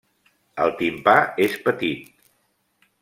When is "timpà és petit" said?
0.79-2.09